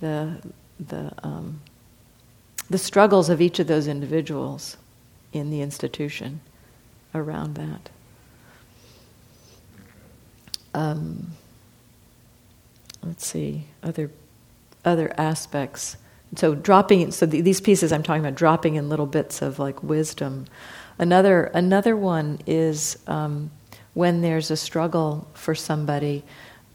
[0.00, 0.36] the,
[0.78, 1.60] the, um,
[2.68, 4.76] the struggles of each of those individuals
[5.32, 6.40] in the institution
[7.14, 7.90] around that.
[10.74, 11.32] Um,
[13.02, 14.10] let's see other
[14.84, 15.96] other aspects.
[16.36, 19.82] So dropping so the, these pieces I'm talking about dropping in little bits of like
[19.82, 20.46] wisdom.
[20.98, 23.50] Another another one is um,
[23.94, 26.24] when there's a struggle for somebody.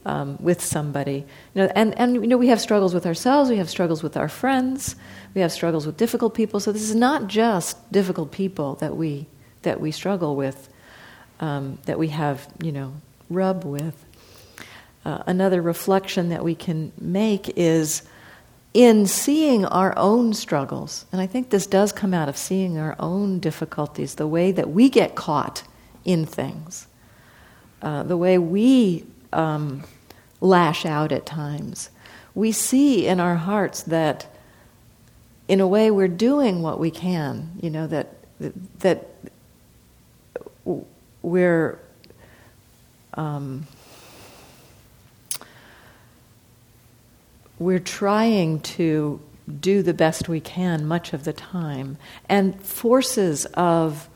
[0.04, 3.56] Um, with somebody, you know, and, and you know we have struggles with ourselves, we
[3.56, 4.94] have struggles with our friends,
[5.34, 6.60] we have struggles with difficult people.
[6.60, 9.26] So this is not just difficult people that we
[9.62, 10.68] that we struggle with,
[11.40, 12.92] um, that we have you know
[13.28, 14.04] rub with.
[15.04, 18.02] Uh, another reflection that we can make is
[18.76, 22.94] in seeing our own struggles, and I think this does come out of seeing our
[22.98, 25.62] own difficulties, the way that we get caught
[26.04, 26.86] in things,
[27.80, 29.82] uh, the way we um,
[30.42, 31.88] lash out at times.
[32.34, 34.26] We see in our hearts that
[35.48, 37.52] in a way, we're doing what we can.
[37.62, 38.12] You know that
[38.80, 39.08] that
[41.22, 41.78] we're
[43.14, 43.66] um,
[47.58, 49.20] we're trying to
[49.60, 51.96] do the best we can much of the time,
[52.28, 54.08] and forces of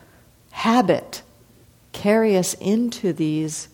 [0.51, 1.23] habit
[1.93, 3.69] carry us into these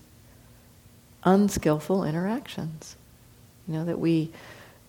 [1.24, 2.96] unskillful interactions.
[3.66, 4.30] You know that we.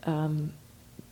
[0.04, 0.54] Um,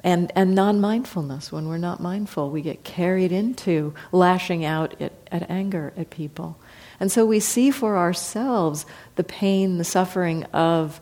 [0.03, 1.51] and, and non mindfulness.
[1.51, 6.59] When we're not mindful, we get carried into lashing out at, at anger at people.
[6.99, 11.01] And so we see for ourselves the pain, the suffering of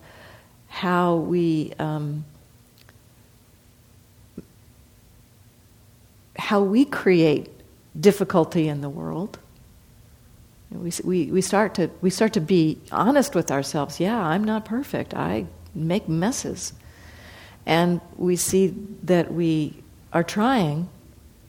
[0.69, 1.73] how we.
[1.78, 2.23] Um,
[6.43, 7.49] how we create
[7.97, 9.39] difficulty in the world.
[10.71, 13.99] We, we, we, start to, we start to be honest with ourselves.
[13.99, 15.13] Yeah, I'm not perfect.
[15.13, 16.73] I make messes.
[17.65, 20.89] And we see that we are trying,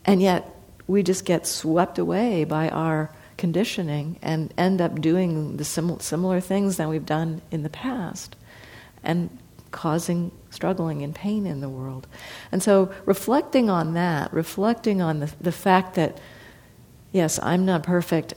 [0.04, 0.48] and yet
[0.86, 6.40] we just get swept away by our conditioning and end up doing the sim- similar
[6.40, 8.36] things that we've done in the past
[9.02, 9.28] and
[9.74, 12.06] causing struggling and pain in the world.
[12.52, 16.18] And so, reflecting on that, reflecting on the, the fact that,
[17.10, 18.34] yes, I'm not perfect,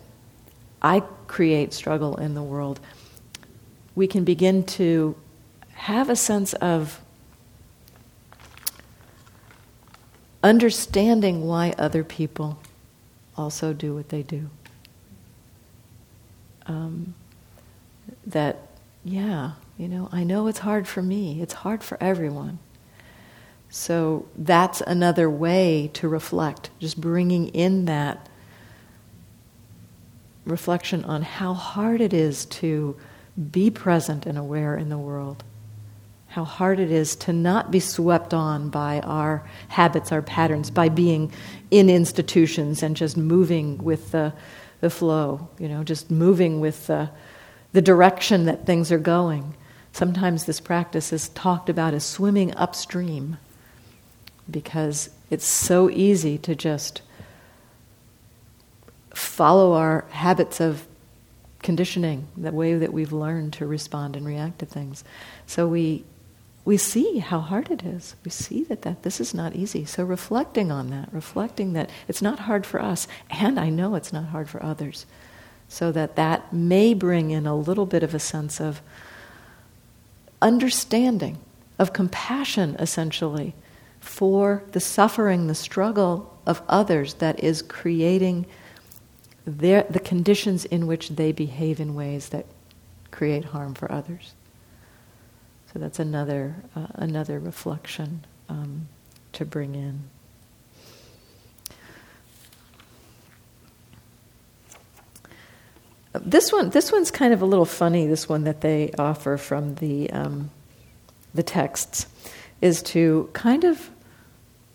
[0.81, 2.79] I create struggle in the world,
[3.95, 5.15] we can begin to
[5.73, 6.99] have a sense of
[10.41, 12.59] understanding why other people
[13.37, 14.49] also do what they do.
[16.65, 17.13] Um,
[18.25, 18.57] that,
[19.05, 22.59] yeah, you know, I know it's hard for me, it's hard for everyone.
[23.69, 28.29] So that's another way to reflect, just bringing in that
[30.45, 32.97] reflection on how hard it is to
[33.51, 35.43] be present and aware in the world
[36.37, 40.87] how hard it is to not be swept on by our habits, our patterns, by
[40.87, 41.31] being
[41.71, 44.31] in institutions and just moving with the,
[44.81, 47.09] the flow, you know, just moving with the,
[47.71, 49.55] the direction that things are going.
[49.97, 53.39] Sometimes this practice is talked about as swimming upstream
[54.47, 57.01] because it's so easy to just
[59.09, 60.85] follow our habits of
[61.63, 65.03] conditioning, the way that we've learned to respond and react to things.
[65.47, 66.03] So we
[66.63, 68.15] we see how hard it is.
[68.23, 69.83] We see that, that this is not easy.
[69.85, 74.13] So reflecting on that, reflecting that it's not hard for us, and I know it's
[74.13, 75.07] not hard for others,
[75.67, 78.79] so that that may bring in a little bit of a sense of
[80.41, 81.37] understanding,
[81.79, 83.53] of compassion, essentially,
[83.99, 88.45] for the suffering, the struggle of others that is creating
[89.45, 92.45] their, the conditions in which they behave in ways that
[93.11, 94.33] create harm for others.
[95.73, 98.87] So that's another uh, another reflection um,
[99.33, 100.09] to bring in.
[106.25, 108.07] This one, this one's kind of a little funny.
[108.07, 110.51] This one that they offer from the um,
[111.33, 112.07] the texts
[112.61, 113.89] is to kind of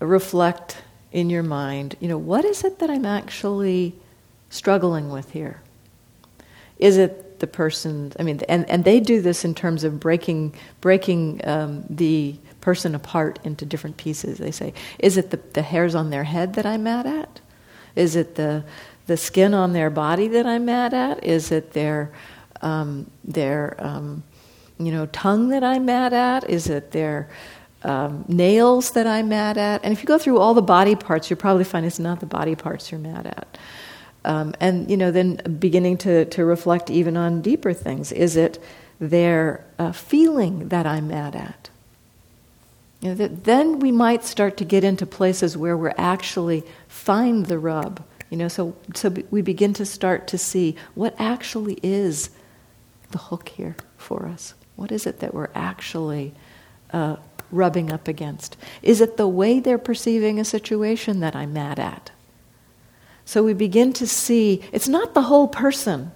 [0.01, 0.79] reflect
[1.11, 1.97] in your mind.
[2.01, 3.95] You know, what is it that I'm actually
[4.51, 5.61] struggling with here?
[6.79, 10.55] Is it the person, I mean, and, and they do this in terms of breaking,
[10.81, 14.39] breaking um, the person apart into different pieces.
[14.39, 17.41] They say, is it the, the hairs on their head that I'm mad at?
[17.97, 18.65] Is it the,
[19.13, 21.23] the skin on their body that I'm mad at?
[21.23, 22.11] Is it their
[22.63, 24.23] um, their um,
[24.79, 26.49] you know tongue that I'm mad at?
[26.49, 27.29] Is it their
[27.83, 29.85] um, nails that I'm mad at?
[29.85, 32.27] And if you go through all the body parts, you'll probably find it's not the
[32.27, 33.59] body parts you're mad at.
[34.25, 38.13] Um, and you know, then beginning to, to reflect even on deeper things.
[38.13, 38.59] Is it
[38.99, 41.69] their uh, feeling that I'm mad at?
[43.03, 47.59] You know, then we might start to get into places where we're actually find the
[47.59, 48.03] rub.
[48.33, 52.31] You know, so so we begin to start to see what actually is
[53.11, 54.55] the hook here for us.
[54.75, 56.33] What is it that we're actually
[56.95, 57.17] uh,
[57.51, 58.57] rubbing up against?
[58.81, 62.11] Is it the way they're perceiving a situation that I'm mad at?
[63.27, 66.11] So we begin to see it's not the whole person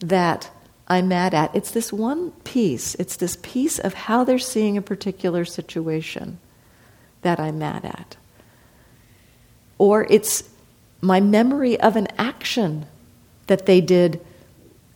[0.00, 0.50] that
[0.86, 1.56] I'm mad at.
[1.56, 2.94] It's this one piece.
[2.96, 6.40] It's this piece of how they're seeing a particular situation
[7.22, 8.18] that I'm mad at.
[9.78, 10.51] Or it's
[11.02, 12.86] my memory of an action
[13.48, 14.24] that they did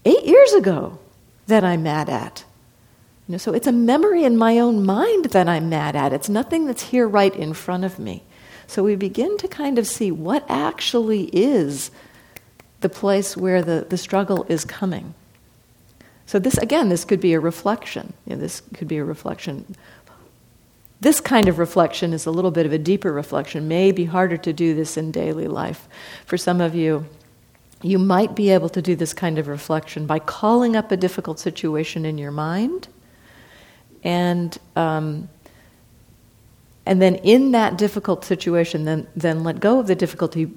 [0.05, 0.99] eight years ago
[1.49, 2.45] that I'm mad at.
[3.29, 6.13] You know, so it's a memory in my own mind that I'm mad at.
[6.13, 8.23] It's nothing that's here right in front of me.
[8.69, 11.91] So we begin to kind of see what actually is
[12.81, 15.15] the place where the, the struggle is coming.
[16.27, 18.13] So this again, this could be a reflection.
[18.27, 19.77] You know, this could be a reflection.
[21.01, 23.69] This kind of reflection is a little bit of a deeper reflection.
[23.69, 25.89] May be harder to do this in daily life.
[26.25, 27.07] For some of you,
[27.83, 31.39] you might be able to do this kind of reflection by calling up a difficult
[31.39, 32.89] situation in your mind,
[34.03, 35.29] and um,
[36.87, 40.51] and then in that difficult situation, then then let go of the difficulty,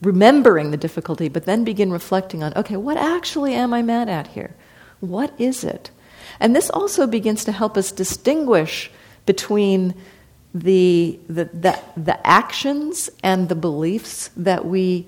[0.00, 4.28] remembering the difficulty, but then begin reflecting on, okay, what actually am I mad at
[4.28, 4.54] here?
[5.00, 5.90] What is it?
[6.40, 8.90] And this also begins to help us distinguish
[9.26, 9.94] between
[10.54, 15.06] the, the, the, the actions and the beliefs that we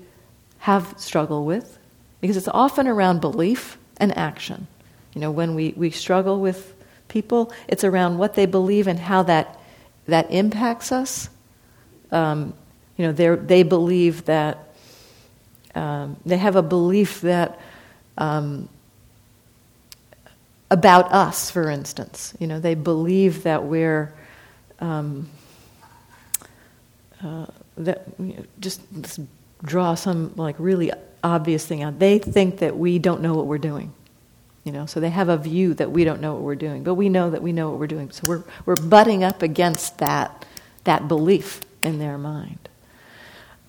[0.59, 1.79] have struggle with,
[2.21, 4.67] because it's often around belief and action.
[5.15, 6.75] You know, when we, we struggle with
[7.07, 9.59] people, it's around what they believe and how that,
[10.07, 11.29] that impacts us.
[12.11, 12.53] Um,
[12.97, 14.69] you know, they believe that
[15.73, 17.59] um, they have a belief that
[18.17, 18.67] um,
[20.71, 24.13] about us, for instance, you know, they believe that we're
[24.79, 25.29] um,
[27.23, 28.81] uh, that you know, just
[29.63, 30.91] draw some like really
[31.23, 31.99] obvious thing out.
[31.99, 33.93] They think that we don't know what we're doing.
[34.63, 36.95] You know, so they have a view that we don't know what we're doing, but
[36.95, 38.11] we know that we know what we're doing.
[38.11, 40.45] So we're we're butting up against that
[40.83, 42.69] that belief in their mind.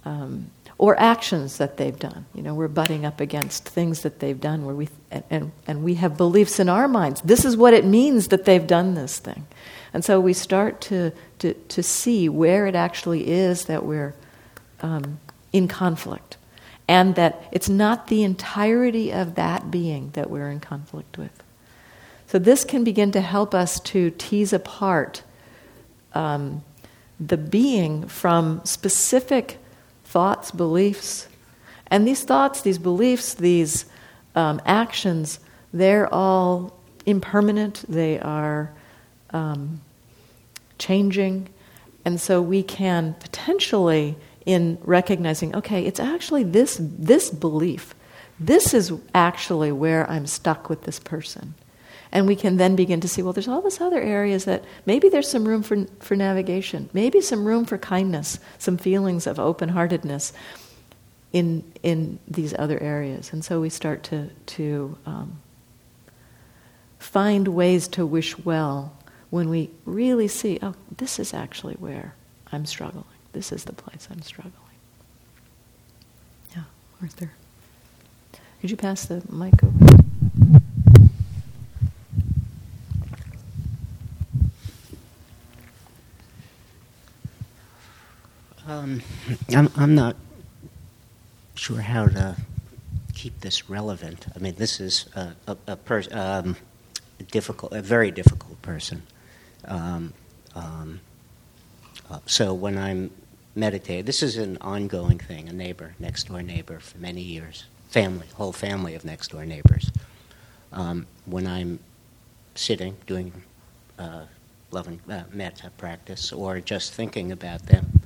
[0.04, 2.24] Um, or actions that they've done.
[2.34, 5.84] You know, we're butting up against things that they've done where we and, and, and,
[5.84, 7.20] we have beliefs in our minds.
[7.20, 9.46] This is what it means that they've done this thing.
[9.92, 14.14] And so we start to, to, to see where it actually is that we're
[14.80, 15.20] um,
[15.52, 16.38] in conflict.
[16.88, 21.42] And that it's not the entirety of that being that we're in conflict with.
[22.26, 25.24] So this can begin to help us to tease apart
[26.14, 26.64] um,
[27.18, 29.59] the being from specific
[30.10, 31.28] thoughts, beliefs.
[31.86, 33.84] And these thoughts, these beliefs, these
[34.34, 35.38] um, actions,
[35.72, 38.72] they're all impermanent, they are
[39.30, 39.80] um,
[40.78, 41.48] changing.
[42.04, 47.94] And so we can potentially, in recognizing, okay, it's actually this, this belief,
[48.40, 51.54] this is actually where I'm stuck with this person.
[52.12, 55.08] And we can then begin to see, well, there's all these other areas that maybe
[55.08, 59.68] there's some room for, for navigation, maybe some room for kindness, some feelings of open
[59.70, 60.32] heartedness
[61.32, 63.32] in, in these other areas.
[63.32, 65.40] And so we start to, to um,
[66.98, 68.96] find ways to wish well
[69.30, 72.14] when we really see, oh, this is actually where
[72.50, 73.04] I'm struggling.
[73.32, 74.54] This is the place I'm struggling.
[76.56, 76.64] Yeah,
[77.00, 77.30] Arthur.
[78.60, 80.09] Could you pass the mic over?
[88.70, 89.02] Um,
[89.48, 90.14] I'm, I'm not
[91.56, 92.36] sure how to
[93.14, 94.26] keep this relevant.
[94.36, 96.56] I mean, this is a, a, a, per, um,
[97.32, 99.02] difficult, a very difficult person.
[99.64, 100.12] Um,
[100.54, 101.00] um,
[102.08, 103.10] uh, so when I'm
[103.56, 105.48] meditating, this is an ongoing thing.
[105.48, 109.90] A neighbor, next door neighbor, for many years, family, whole family of next door neighbors.
[110.72, 111.80] Um, when I'm
[112.54, 113.32] sitting doing
[113.98, 114.26] uh,
[114.70, 117.99] loving uh, metta practice or just thinking about them,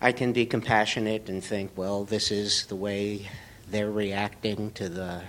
[0.00, 3.28] I can be compassionate and think, well, this is the way
[3.70, 5.22] they're reacting to the,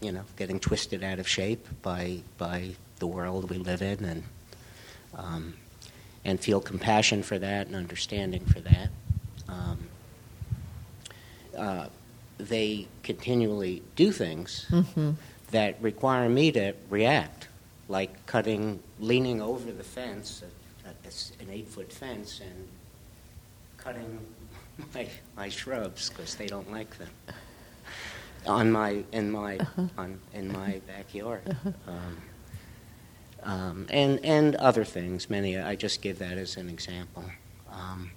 [0.00, 4.22] you know, getting twisted out of shape by by the world we live in, and
[5.16, 5.54] um,
[6.24, 8.88] and feel compassion for that and understanding for that.
[9.48, 9.78] Um,
[11.56, 11.86] uh,
[12.38, 15.10] they continually do things Mm-hmm.
[15.50, 17.48] that require me to react,
[17.88, 20.42] like cutting, leaning over the fence,
[20.84, 22.68] a, a- an eight foot fence, and
[23.84, 24.18] cutting
[24.94, 27.08] my, my shrubs because they don't like them
[28.46, 29.82] on my in my Uh-huh.
[29.98, 31.56] on in my backyard.
[31.86, 32.16] Um,
[33.42, 35.58] um, and and other things, many.
[35.58, 37.24] I just give that as an example.
[37.72, 38.10] Um,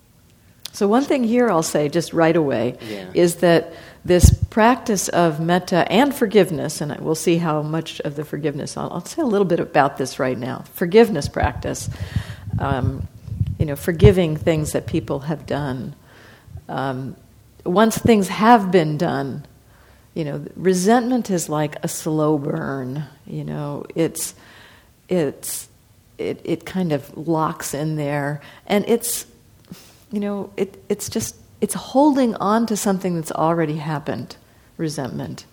[0.73, 3.11] So, one thing here I'll say just right away Yeah.
[3.13, 3.73] is that
[4.05, 8.89] this practice of metta and forgiveness, and we'll see how much of the forgiveness, I'll,
[8.91, 10.63] I'll say a little bit about this right now.
[10.73, 11.89] Forgiveness practice,
[12.59, 13.07] um,
[13.63, 15.95] you know, forgiving things that people have done.
[16.67, 17.15] Um,
[17.63, 19.45] once things have been done,
[20.13, 23.05] you know, resentment is like a slow burn.
[23.25, 24.35] You know, it's
[25.07, 25.69] it's
[26.17, 29.27] it it kind of locks in there, and it's
[30.11, 34.35] you know, it, it's just, it's holding on to something that's already happened,
[34.75, 35.45] resentment.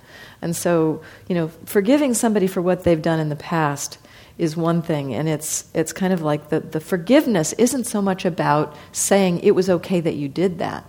[0.42, 3.98] And so, you know, forgiving somebody for what they've done in the past
[4.40, 8.24] is one thing, and it's, it's kind of like the, the forgiveness isn't so much
[8.24, 10.84] about saying it was okay that you did that.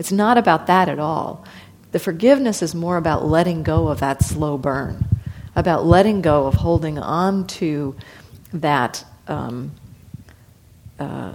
[0.00, 1.44] It's not about that at all.
[1.92, 5.04] The forgiveness is more about letting go of that slow burn,
[5.54, 7.94] about letting go of holding on to
[8.52, 9.04] that.
[9.28, 9.70] Um,
[10.98, 11.34] uh,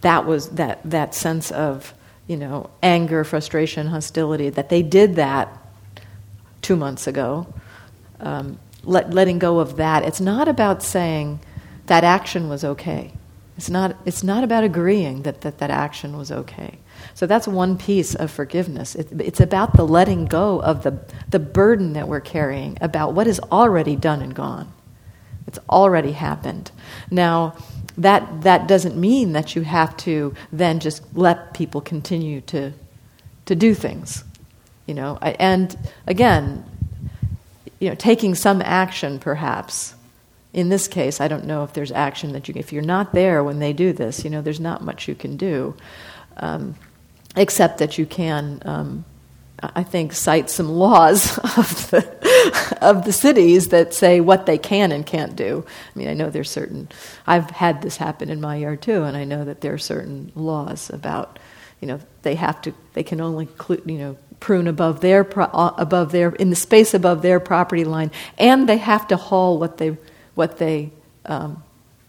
[0.00, 1.94] that was that that sense of
[2.26, 5.48] you know anger, frustration, hostility that they did that
[6.60, 7.46] two months ago.
[8.20, 10.04] Um, let, letting go of that.
[10.04, 11.40] It's not about saying
[11.86, 13.12] that action was okay.
[13.56, 13.96] It's not.
[14.04, 16.78] It's not about agreeing that that, that action was okay.
[17.14, 18.96] So that's one piece of forgiveness.
[18.96, 23.28] It, it's about the letting go of the the burden that we're carrying about what
[23.28, 24.72] is already done and gone.
[25.46, 26.72] It's already happened.
[27.10, 27.54] Now,
[27.96, 32.72] that that doesn't mean that you have to then just let people continue to
[33.46, 34.24] to do things.
[34.86, 35.76] You know, and
[36.06, 36.64] again,
[37.80, 39.94] you know, taking some action perhaps.
[40.52, 43.42] In this case, I don't know if there's action that you if you're not there
[43.42, 45.74] when they do this, you know, there's not much you can do.
[46.36, 46.76] Um,
[47.36, 49.04] except that you can um,
[49.74, 54.92] I think, cite some laws of the, of the cities that say what they can
[54.92, 55.64] and can't do.
[55.66, 56.88] I mean, I know there's certain,
[57.26, 60.32] I've had this happen in my yard too, and I know that there are certain
[60.34, 61.38] laws about,
[61.80, 63.48] you know, they have to, they can only,
[63.86, 67.82] you know, prune above their, pro, uh, above their, in the space above their property
[67.82, 69.96] line, and they have to haul what they,
[70.34, 70.90] what they
[71.24, 71.62] um,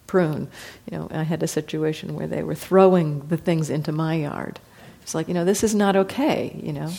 [0.05, 0.49] prune.
[0.91, 4.59] You know, I had a situation where they were throwing the things into my yard.
[5.01, 6.91] It's like, you know, this is not okay, you know.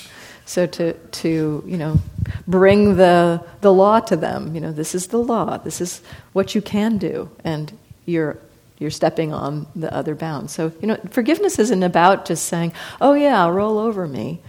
[0.46, 2.00] So to, to you know,
[2.48, 6.00] bring the, the law to them, you know, this is the law, this is
[6.32, 7.76] what you can do, and
[8.06, 8.38] you're,
[8.78, 10.54] you're stepping on the other bounds.
[10.54, 12.72] So, you know, forgiveness isn't about just saying,
[13.02, 14.40] oh yeah, roll over me,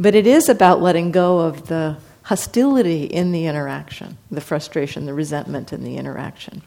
[0.00, 5.12] but it is about letting go of the hostility in the interaction, the frustration, the
[5.12, 6.62] resentment in the interaction.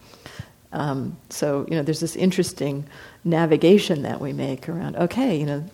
[0.71, 2.85] Um, so, you know, there's this interesting
[3.23, 5.65] navigation that we make around, okay, you know,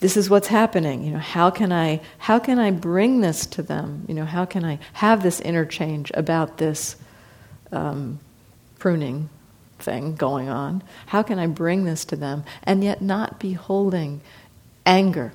[0.00, 1.04] this is what's happening.
[1.04, 4.04] You know how can i how can i bring this to them?
[4.08, 6.96] You know how can i have this interchange about this
[7.70, 8.18] um,
[8.80, 9.30] pruning
[9.78, 10.82] thing going on?
[11.06, 14.22] How can i bring this to them and yet not be holding
[14.84, 15.32] anger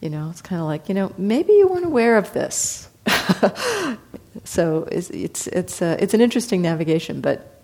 [0.00, 2.88] you know it's kind of like you know maybe you weren't aware of this
[4.44, 7.58] so it's it's it's, uh, it's an interesting navigation but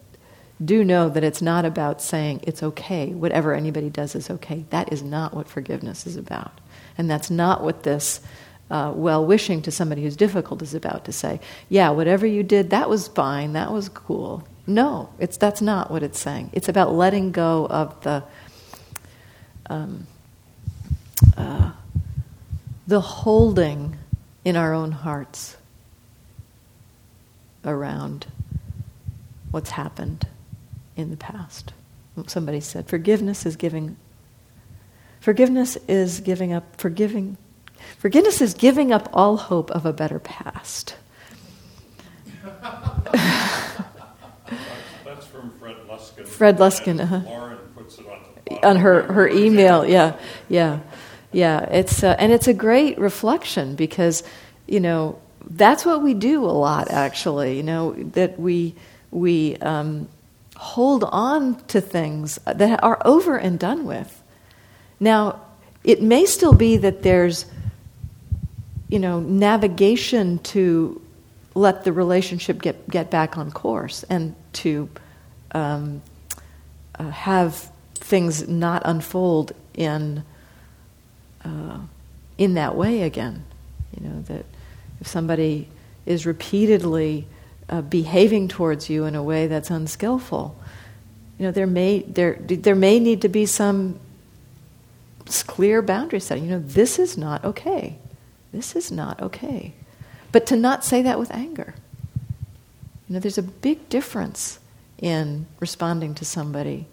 [0.63, 4.65] do know that it's not about saying it's okay, whatever anybody does is okay.
[4.71, 6.61] That is not what forgiveness is about.
[6.97, 8.21] And that's not what this
[8.71, 12.71] uh, well wishing to somebody who's difficult is about to say, yeah, whatever you did,
[12.71, 14.47] that was fine, that was cool.
[14.67, 16.51] No, it's, that's not what it's saying.
[16.53, 18.23] It's about letting go of the,
[19.67, 20.07] um,
[21.37, 21.73] uh,
[22.87, 23.97] the holding
[24.45, 25.57] in our own hearts
[27.65, 28.27] around
[29.51, 30.27] what's happened
[30.97, 31.73] in the past.
[32.27, 33.97] Somebody said, forgiveness is giving.
[35.21, 36.77] Forgiveness is giving up.
[36.77, 37.37] Forgiving.
[37.99, 40.97] Forgiveness is giving up all hope of a better past.
[45.05, 46.27] That's from Fred Luskin.
[46.27, 47.23] Fred Luskin, uh-huh.
[47.25, 48.19] Lauren puts it on
[48.63, 50.17] on her, her email yeah
[50.49, 50.81] yeah
[51.35, 54.23] yeah it's uh, and it's a great reflection because
[54.67, 55.19] you know
[55.51, 58.75] that's what we do a lot actually you know that we
[59.15, 60.09] we um,
[60.57, 64.23] hold on to things that are over and done with.
[65.01, 65.41] Now
[65.85, 67.47] it may still be that there's
[68.89, 71.01] you know navigation to
[71.55, 74.89] let the relationship get get back on course and to
[75.53, 76.03] um,
[76.99, 80.25] uh, have things not unfold in
[81.45, 81.79] uh,
[82.39, 83.45] in that way again.
[83.99, 84.45] You know, that
[85.01, 85.69] if somebody
[86.07, 87.27] is repeatedly
[87.69, 90.57] uh, behaving towards you in a way that's unskillful,
[91.39, 93.99] you know, there may, there, there may need to be some
[95.47, 96.45] clear boundary setting.
[96.45, 97.99] You know, this is not okay.
[98.53, 99.73] This is not okay.
[100.33, 101.75] But to not say that with anger.
[103.09, 104.59] You know, there's a big difference
[104.99, 106.87] in responding to somebody.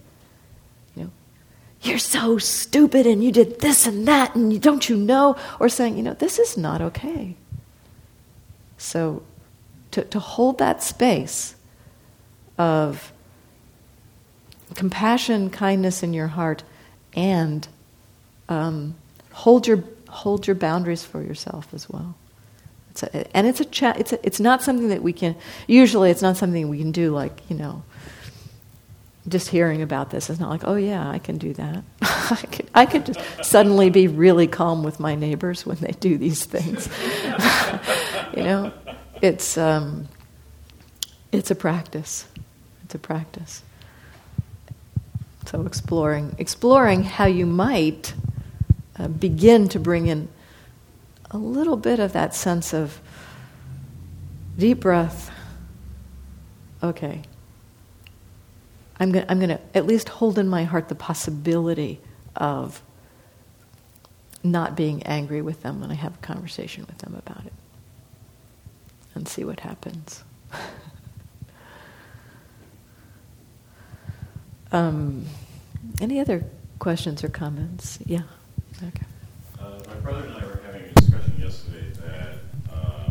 [1.92, 5.36] You're so stupid and you did this and that and you, don't you know?
[5.60, 7.36] Or saying, you know, this is not okay.
[8.78, 9.24] So
[9.92, 11.54] to, to hold that space
[12.58, 13.12] of
[14.74, 16.64] compassion, kindness in your heart,
[17.14, 17.68] and
[18.48, 18.96] um,
[19.34, 22.16] hold your hold your boundaries for yourself as well.
[22.92, 24.00] It's a, and it's a chat.
[24.00, 25.36] It's a, it's not something that we can.
[25.68, 27.12] Usually, it's not something we can do.
[27.14, 27.84] Like you know,
[29.28, 31.84] just hearing about this is not like, oh yeah, I can do that.
[32.02, 36.18] I could I could just suddenly be really calm with my neighbors when they do
[36.18, 36.90] these things.
[38.36, 38.74] you know,
[39.22, 40.08] it's um,
[41.32, 42.28] it's a practice.
[42.84, 43.62] It's a practice.
[45.46, 48.14] So exploring exploring how you might
[48.98, 50.30] uh, begin to bring in
[51.30, 53.00] a little bit of that sense of
[54.58, 55.32] deep breath.
[56.84, 57.22] Okay.
[59.02, 62.00] I'm going I'm to at least hold in my heart the possibility
[62.36, 62.84] of
[64.44, 67.54] not being angry with them when I have a conversation with them about it
[69.16, 70.24] and see what happens.
[74.72, 75.26] um,
[76.00, 76.46] any other
[76.78, 77.98] questions or comments?
[78.06, 78.22] Yeah.
[78.84, 79.06] Okay.
[79.60, 82.36] Uh, my brother and I were having a discussion yesterday that
[82.72, 83.10] uh,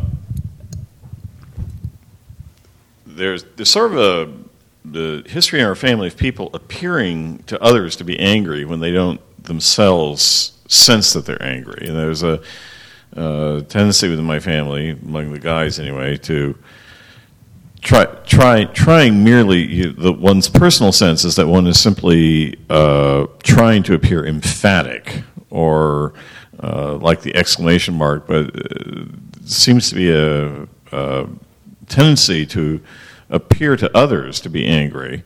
[3.05, 4.50] there's, there's sort of a
[4.83, 8.91] the history in our family of people appearing to others to be angry when they
[8.91, 11.87] don't themselves sense that they're angry.
[11.87, 12.41] And there's a
[13.15, 16.57] uh, tendency within my family, among the guys anyway, to
[17.81, 23.25] try try trying merely you, the one's personal sense is that one is simply uh,
[23.43, 26.13] trying to appear emphatic or
[26.63, 29.05] uh, like the exclamation mark, but uh,
[29.45, 31.27] seems to be a, a,
[31.87, 32.79] tendency to
[33.31, 35.23] appear to others to be angry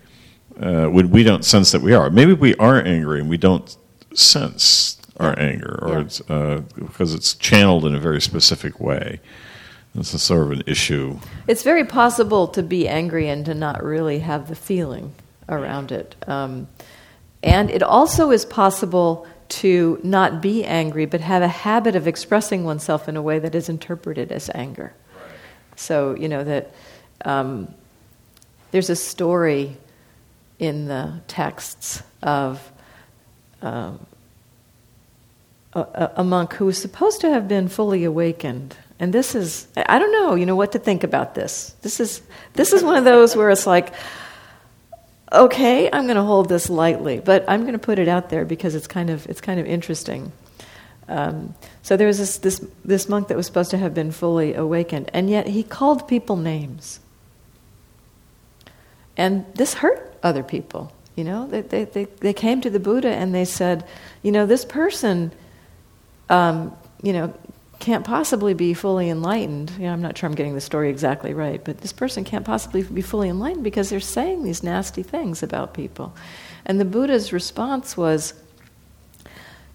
[0.59, 2.09] uh, when we don't sense that we are.
[2.09, 3.75] Maybe we are angry and we don't
[4.13, 6.01] sense our anger, or yeah.
[6.01, 9.19] it's, uh, because it's channeled in a very specific way.
[9.93, 11.17] This is sort of an issue.
[11.47, 15.13] It's very possible to be angry and to not really have the feeling
[15.47, 16.15] around it.
[16.27, 16.67] Um,
[17.41, 22.65] and it also is possible to not be angry, but have a habit of expressing
[22.65, 24.93] oneself in a way that is interpreted as anger.
[25.15, 25.29] Right.
[25.77, 26.73] So, you know, that
[27.23, 27.73] um,
[28.75, 29.77] there's a story
[30.59, 32.59] in the texts of
[33.61, 33.93] uh,
[35.71, 38.75] a, a monk who was supposed to have been fully awakened.
[38.99, 41.73] And this is, I don't know, you know, what to think about this.
[41.83, 42.21] This is,
[42.51, 43.93] this is one of those where it's like,
[45.31, 48.43] okay, I'm going to hold this lightly, but I'm going to put it out there
[48.43, 50.33] because it's kind of it's kind of interesting.
[51.07, 54.53] Um, so there was this, this this monk that was supposed to have been fully
[54.53, 56.99] awakened, and yet he called people names,
[59.17, 60.91] and this hurt other people.
[61.15, 63.85] You know, they they they, they came to the Buddha and they said,
[64.21, 65.31] you know, this person,
[66.29, 67.33] um, you know,
[67.79, 69.71] can't possibly be fully enlightened.
[69.77, 72.45] You know, I'm not sure I'm getting the story exactly right, but this person can't
[72.45, 76.13] possibly be fully enlightened because they're saying these nasty things about people.
[76.65, 78.33] And the Buddha's response was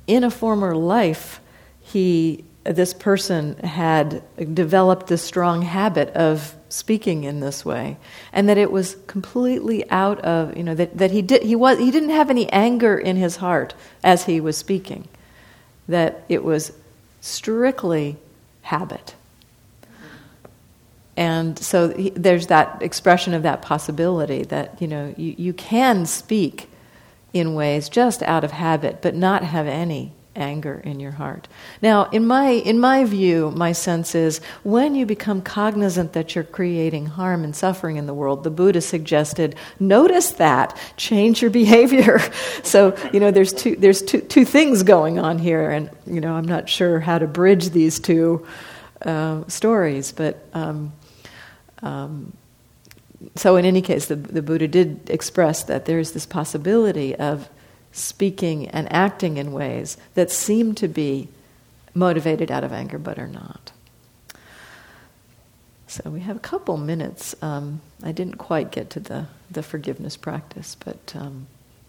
[0.07, 1.41] in a former life,
[1.81, 4.23] he this person had
[4.55, 7.97] developed this strong habit of speaking in this way
[8.33, 11.79] and that it was completely out of you know that, that he did he was
[11.79, 15.09] he didn't have any anger in his heart as he was speaking
[15.91, 16.73] that it was
[17.21, 18.17] strictly
[18.63, 19.15] habit.
[21.17, 26.07] And so he, there's that expression of that possibility that, you know, you, you can
[26.07, 26.71] speak
[27.33, 31.49] in ways just out of habit, but not have any anger in your heart.
[31.83, 36.45] Now, in my, in my view, my sense is when you become cognizant that you're
[36.45, 42.21] creating harm and suffering in the world, the Buddha suggested notice that, change your behavior.
[42.63, 46.35] so, you know, there's, two, there's two, two things going on here, and, you know,
[46.35, 48.47] I'm not sure how to bridge these two
[49.03, 50.45] uh, stories, but.
[50.55, 50.93] Um,
[51.83, 52.33] um,
[53.37, 57.49] so, in any case, the, the Buddha did express that there's this possibility of
[57.93, 61.29] speaking and acting in ways that seem to be
[61.95, 63.73] motivated out of anger but are not.
[65.87, 67.35] So we have a couple minutes.
[67.43, 71.49] Um, I didn't quite get to the, the forgiveness practice, but um,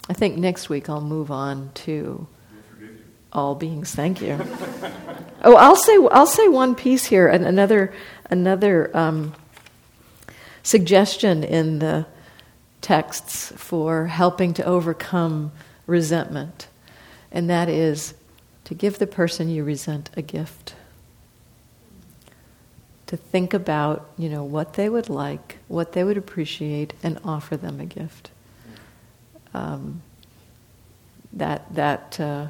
[0.10, 2.28] I think next week I'll move on to
[3.32, 3.94] all beings.
[3.94, 4.40] Thank you.
[5.44, 7.92] Oh, I'll say I'll say one piece here, and another
[8.30, 9.34] another um,
[10.62, 12.06] suggestion in the
[12.82, 15.52] texts for helping to overcome
[15.86, 16.68] resentment,
[17.32, 18.14] and that is
[18.66, 20.76] to give the person you resent a gift.
[23.08, 27.58] To think about, you know, what they would like, what they would appreciate, and offer
[27.58, 28.32] them a gift.
[29.54, 30.02] Um,
[31.34, 32.48] that that uh,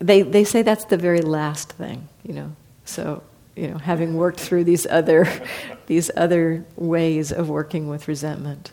[0.00, 2.56] they they say that's the very last thing, you know.
[2.84, 3.22] So
[3.56, 5.30] you know, having worked through these other
[5.86, 8.72] these other ways of working with resentment,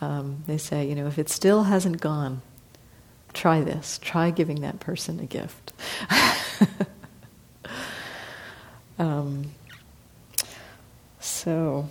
[0.00, 2.42] um, they say, you know, if it still hasn't gone,
[3.32, 3.98] try this.
[4.02, 5.72] Try giving that person a gift.
[8.98, 9.50] um,
[11.20, 11.88] so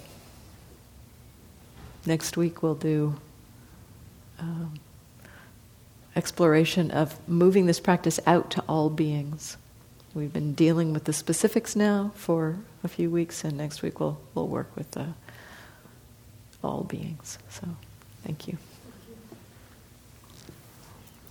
[2.05, 3.15] next week we'll do.
[4.39, 4.79] Um,
[6.15, 9.57] exploration of moving this practice out to all beings.
[10.13, 14.17] We've been dealing with the specifics now for a few weeks, and next week we'll,
[14.33, 15.07] we'll work with the
[16.63, 17.37] all beings.
[17.49, 17.67] So,
[18.25, 18.57] thank you.